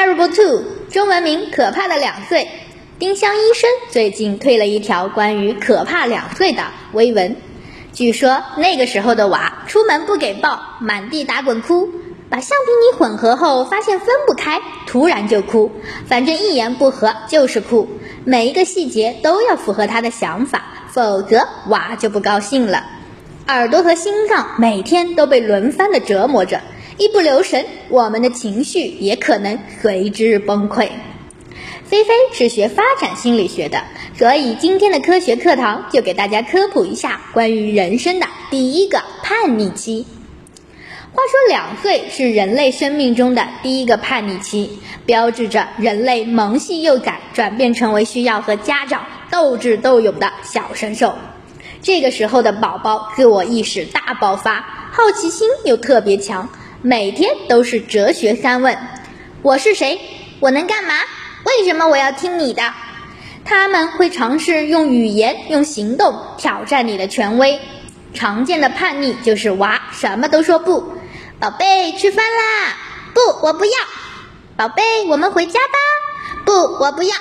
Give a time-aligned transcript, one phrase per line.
[0.00, 2.48] Terrible Two，中文名可怕的两岁。
[2.98, 6.62] 丁香医生最近推了一条关于可怕两岁的
[6.94, 7.36] 微文。
[7.92, 11.90] 据说那个时候的娃出门不给抱，满地打滚哭；
[12.30, 15.70] 把橡皮泥混合后发现分不开，突然就哭。
[16.06, 17.86] 反正一言不合就是哭，
[18.24, 22.86] 每一个细节都要符合他的想法，否则娃就不高兴了。
[23.48, 26.62] 耳朵和心脏每天都被轮番的折磨着。
[27.00, 30.90] 一不留神，我们的情绪也可能随之崩溃。
[31.86, 33.82] 菲菲是学发展心理学的，
[34.18, 40.04] 所以今天的科学课堂就给大家科普一下关于人生的第一个叛逆期。
[41.12, 51.14] 话说，两岁是人类生命中的第一个叛逆期，标志着人类萌系幼崽转变成为需要和家长斗智斗勇的小神兽。
[51.80, 56.46] 这个时候的宝宝自我意识大爆发，好奇心又特别强。
[56.82, 58.78] 每天都是哲学三问：
[59.42, 60.00] 我是谁？
[60.40, 60.94] 我能干嘛？
[61.44, 62.62] 为什么我要听你的？
[63.44, 67.60] 他们会尝试用语言、用行动挑战你的权威。
[68.14, 70.94] 常见的叛逆就是娃什么都说不。
[71.38, 72.74] 宝贝，吃饭啦！
[73.12, 73.72] 不，我不要。
[74.56, 76.42] 宝贝，我们回家吧。
[76.46, 77.14] 不，我不要。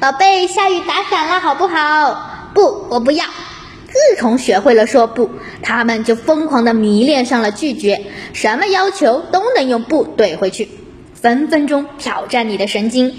[0.00, 2.50] 宝贝，下雨打伞了，好不好？
[2.52, 3.24] 不，我不要。
[3.98, 5.28] 自从学会了说不，
[5.60, 10.68] 他们就疯狂地迷恋上了拒绝，什么要求都能用不怼回去，
[11.14, 13.12] 分分钟挑战你的神经。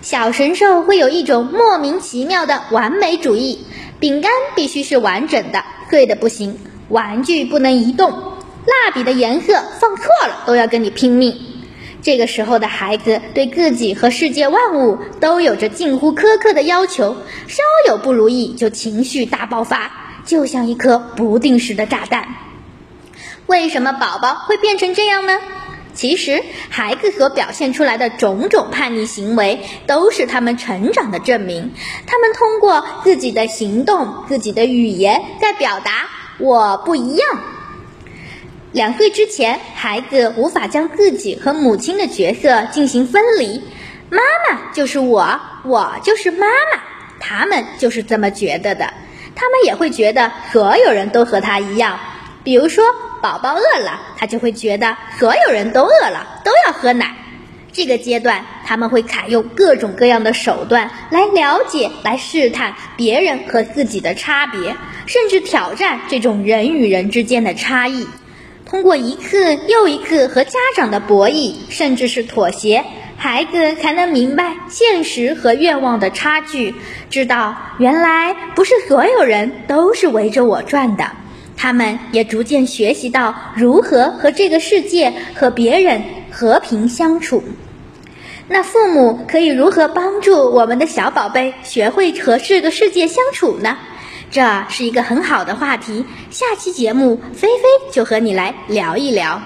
[0.00, 3.66] 小神兽会有一种莫名其妙的完美主义，
[4.00, 6.54] 饼干必须是完整的，碎的不行；
[6.88, 11.36] 玩具不能移动，蜡笔的颜色放错了都要跟你拼命。
[12.00, 19.98] 这个时候的孩子对自己和世界万物都有着近乎苛刻的要求，稍有不如意就情绪大爆发。
[20.24, 22.28] 就像一颗不定时的炸弹。
[23.46, 25.38] 为什么宝宝会变成这样呢？
[25.94, 31.74] 其实，孩子所表现出来的种种叛逆行为，都是他们成长的证明。
[32.06, 36.08] 他们通过自己的行动、自己的语言，在表达
[36.40, 37.28] “我不一样”。
[38.72, 43.62] 两岁之前，孩子无法将自己和母亲的角色进行分离，
[44.08, 46.80] 妈妈就是我，我就是妈妈，
[47.20, 48.94] 他们就是这么觉得的。
[49.34, 51.98] 他们也会觉得所有人都和他一样，
[52.44, 52.84] 比如说
[53.20, 57.16] 宝宝饿了，他就会觉得所有人都饿了，都要喝奶。
[57.72, 64.76] 这个阶段，他们会采用各种各样的手段来了解、来试探别人和自己的差别，
[65.06, 68.06] 甚至挑战这种人与人之间的差异。
[68.66, 72.84] 通过一次又一次和家长的博弈，甚至是妥协。
[73.22, 76.74] 孩子才能明白现实和愿望的差距，
[77.08, 81.08] 知道原来不是所有人都是围着我转的。
[81.56, 86.02] 他们也逐渐学习到如何和这个世界和别人
[86.32, 87.44] 和平相处。
[88.48, 93.78] 那父母可以如何帮助我们的小宝贝学会和这个世界相处呢？
[94.32, 96.04] 这是一个很好的话题。
[96.28, 99.40] 下期节目，菲菲就和你来聊一聊。